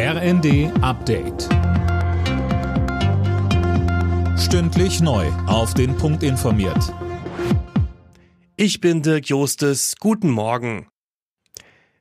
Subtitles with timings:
[0.00, 1.48] RND Update.
[4.38, 5.26] Stündlich neu.
[5.48, 6.94] Auf den Punkt informiert.
[8.54, 9.96] Ich bin Dirk Jostes.
[9.98, 10.86] Guten Morgen.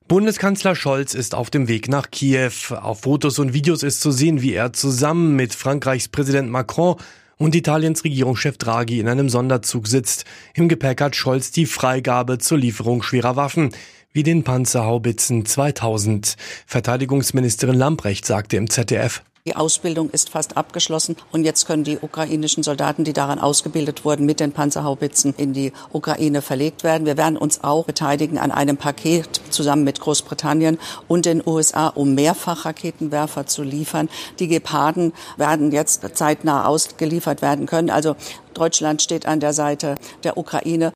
[0.07, 2.52] Bundeskanzler Scholz ist auf dem Weg nach Kiew.
[2.70, 6.98] Auf Fotos und Videos ist zu sehen, wie er zusammen mit Frankreichs Präsident Macron
[7.38, 10.25] und Italiens Regierungschef Draghi in einem Sonderzug sitzt.
[10.54, 13.71] Im Gepäck hat Scholz die Freigabe zur Lieferung schwerer Waffen
[14.18, 16.38] wie den Panzerhaubitzen 2000.
[16.65, 19.21] Verteidigungsministerin Lamprecht sagte im ZDF.
[19.45, 24.25] Die Ausbildung ist fast abgeschlossen und jetzt können die ukrainischen Soldaten, die daran ausgebildet wurden,
[24.25, 27.06] mit den Panzerhaubitzen in die Ukraine verlegt werden.
[27.06, 32.16] Wir werden uns auch beteiligen an einem Paket zusammen mit Großbritannien und den USA, um
[32.16, 34.09] Mehrfachraketenwerfer zu liefern.
[34.39, 37.92] Die Geparden werden jetzt zeitnah ausgeliefert werden können.
[37.92, 38.16] Also
[38.56, 40.92] Deutschland steht an der Seite der Ukraine.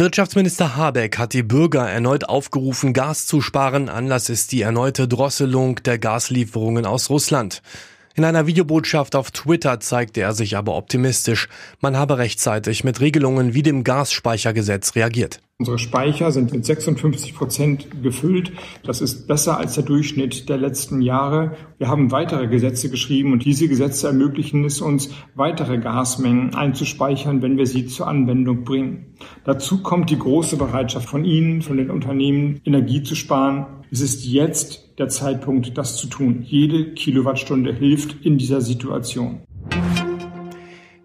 [0.00, 3.90] Wirtschaftsminister Habeck hat die Bürger erneut aufgerufen, Gas zu sparen.
[3.90, 7.60] Anlass ist die erneute Drosselung der Gaslieferungen aus Russland.
[8.14, 11.50] In einer Videobotschaft auf Twitter zeigte er sich aber optimistisch.
[11.80, 15.42] Man habe rechtzeitig mit Regelungen wie dem Gasspeichergesetz reagiert.
[15.60, 18.50] Unsere Speicher sind mit 56 Prozent gefüllt.
[18.82, 21.54] Das ist besser als der Durchschnitt der letzten Jahre.
[21.76, 27.58] Wir haben weitere Gesetze geschrieben und diese Gesetze ermöglichen es uns, weitere Gasmengen einzuspeichern, wenn
[27.58, 29.14] wir sie zur Anwendung bringen.
[29.44, 33.66] Dazu kommt die große Bereitschaft von Ihnen, von den Unternehmen, Energie zu sparen.
[33.90, 36.42] Es ist jetzt der Zeitpunkt, das zu tun.
[36.42, 39.42] Jede Kilowattstunde hilft in dieser Situation.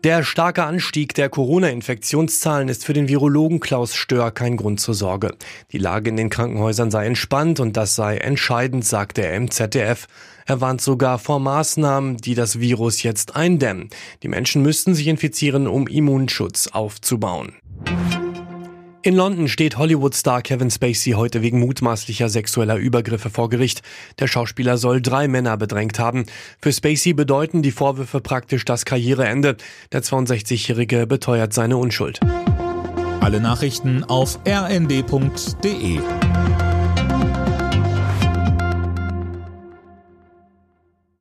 [0.05, 5.33] Der starke Anstieg der Corona-Infektionszahlen ist für den Virologen Klaus Stör kein Grund zur Sorge.
[5.71, 10.05] Die Lage in den Krankenhäusern sei entspannt und das sei entscheidend, sagte er im ZDF.
[10.45, 13.89] Er warnt sogar vor Maßnahmen, die das Virus jetzt eindämmen.
[14.21, 17.55] Die Menschen müssten sich infizieren, um Immunschutz aufzubauen.
[19.05, 23.83] In London steht Hollywood-Star Kevin Spacey heute wegen mutmaßlicher sexueller Übergriffe vor Gericht.
[24.17, 26.25] Der Schauspieler soll drei Männer bedrängt haben.
[26.59, 29.57] Für Spacey bedeuten die Vorwürfe praktisch das Karriereende.
[29.91, 32.19] Der 62-Jährige beteuert seine Unschuld.
[33.21, 35.99] Alle Nachrichten auf rnd.de